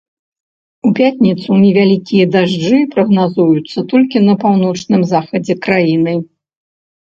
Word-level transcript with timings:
У 0.87 0.93
пятніцу 0.99 1.57
невялікія 1.65 2.25
дажджы 2.37 2.79
прагназуюцца 2.97 3.79
толькі 3.95 4.25
на 4.27 4.33
паўночным 4.47 5.01
захадзе 5.15 5.61
краіны. 5.69 6.21